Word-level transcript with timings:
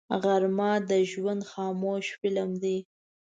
غرمه 0.23 0.71
د 0.89 0.91
ژوند 1.11 1.41
خاموش 1.51 2.05
فلم 2.19 2.49
دی 2.63 2.77